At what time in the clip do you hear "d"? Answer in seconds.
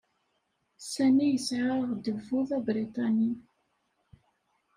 2.47-2.49